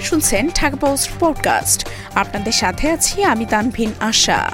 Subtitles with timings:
[0.00, 4.50] শুনছেন Dhaka post podcast. আপনাদের সাথে আছি আমি তানভিন আশা।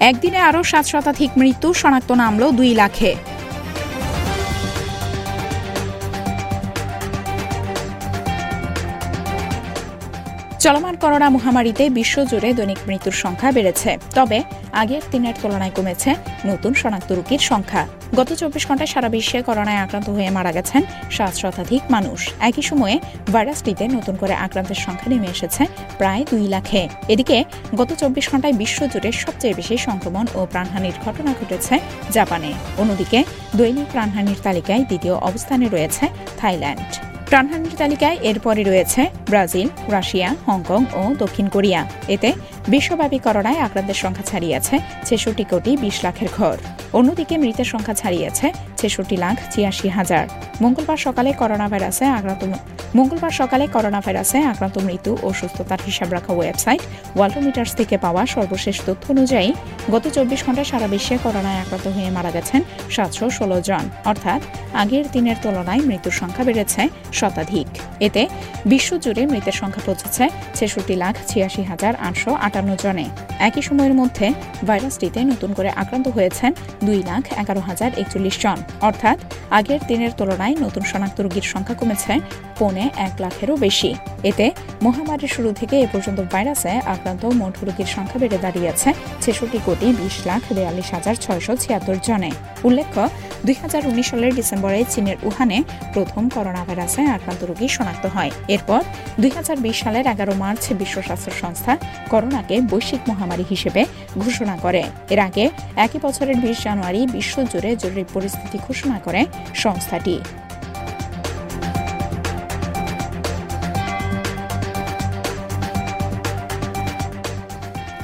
[0.00, 3.14] একদিনে আরও সাত শতাধিক মৃত্যু শনাক্ত নামল দুই লাখে।
[10.64, 14.38] চলমান করোনা মহামারীতে বিশ্বজুড়ে দৈনিক মৃত্যুর সংখ্যা বেড়েছে। তবে
[14.82, 16.10] আগের দিনের তুলনায় কমেছে
[16.50, 17.82] নতুন শনাক্ত রোগীর সংখ্যা।
[18.18, 20.82] গত চব্বিশ ঘন্টায় সারা বিশ্বে করোনায় আক্রান্ত হয়ে মারা গেছেন
[21.16, 22.96] সাত শতাধিক মানুষ। একই সময়ে
[23.34, 25.62] ভাইরাসটিতে নতুন করে আক্রান্তের সংখ্যা নেমে এসেছে
[26.00, 27.36] প্রায় দুই লাখে। এদিকে
[27.80, 31.74] গত চব্বিশ ঘন্টায় বিশ্বজুড়ে সবচেয়ে বেশি সংক্রমণ ও প্রাণহানির ঘটনা ঘটেছে
[32.16, 32.50] জাপানে।
[32.80, 33.18] অন্যদিকে
[33.58, 36.04] দৈনিক প্রাণহানির তালিকায় দ্বিতীয় অবস্থানে রয়েছে
[36.40, 36.92] থাইল্যান্ড।
[37.30, 41.80] প্রাণহানির তালিকায় এরপরে রয়েছে ব্রাজিল, রাশিয়া, হংকং ও দক্ষিণ কোরিয়া।
[42.14, 42.30] এতে
[42.68, 44.74] বিশ্বব্যাপী করোনায় আক্রান্তের সংখ্যা ছাড়িয়েছে
[45.04, 46.56] ছেষট্টি কোটি বিশ লাখের ঘর।
[46.98, 48.46] অন্যদিকে মৃতের সংখ্যা ছাড়িয়েছে
[48.84, 50.24] ছেষট্টি লাখ ছিয়াশি হাজার।
[50.62, 52.42] মঙ্গলবার সকালে করোনা ভাইরাসে আক্রান্ত
[52.98, 56.82] মঙ্গলবার সকালে করোনা ভাইরাসে আক্রান্ত মৃত্যু ও সুস্থতার হিসাব রাখা ওয়েবসাইট
[57.16, 59.48] ওয়ালটোমিটার্স থেকে পাওয়া সর্বশেষ তথ্য অনুযায়ী
[59.94, 62.60] গত চব্বিশ ঘন্টায় সারা বিশ্বে করোনায় আক্রান্ত হয়ে মারা গেছেন
[62.94, 64.40] সাতশো ষোলো জন। অর্থাৎ
[64.82, 66.82] আগের দিনের তুলনায় মৃত্যুর সংখ্যা বেড়েছে
[67.18, 67.68] শতাধিক।
[68.06, 68.22] এতে
[68.72, 70.24] বিশ্বজুড়ে মৃতের সংখ্যা পৌঁছেছে
[70.58, 73.06] ছেষট্টি লাখ ছিয়াশি হাজার আটশো আটান্ন জনে।
[73.48, 74.26] একই সময়ের মধ্যে
[74.68, 76.50] ভাইরাসটিতে নতুন করে আক্রান্ত হয়েছেন
[76.86, 79.18] দুই লাখ এগারো হাজার একচল্লিশ জন। অর্থাৎ
[79.50, 82.12] আগের দিনের তুলনায় নতুন শনাক্ত রোগীর সংখ্যা কমেছে
[82.58, 84.46] পৌনে এক লাখেরও বেশি। এতে
[84.82, 88.88] মহামারীর শুরু থেকে এ পর্যন্ত ভাইরাসে আক্রান্ত মোট রোগীর সংখ্যা বেড়ে দাঁড়িয়েছে
[89.20, 92.30] ছেষট্টি কোটি বিশ লাখ বেয়াল্লিশ হাজার ছয়শো ছিয়াত্তর জনে।
[92.64, 93.08] উল্লেখ্য
[93.46, 95.58] দুই হাজার উনিশ সালের ডিসেম্বরে চীনের উহানে
[95.94, 98.80] প্রথম করোনা ভাইরাসে আক্রান্ত রোগী শনাক্ত হয়। এরপর
[99.20, 101.72] দুই হাজার বিশ সালের এগারো মার্চ বিশ্ব স্বাস্থ্য সংস্থা
[102.12, 103.82] করোনাকে বৈশ্বিক মহামারী হিসেবে
[104.18, 104.82] ঘোষণা করে।
[105.14, 105.44] এর আগে
[105.84, 109.20] একই বছরের বিশ জানুয়ারি বিশ্বজুড়ে জরুরি পরিস্থিতি ঘোষণা করে
[109.64, 110.14] সংস্থাটি।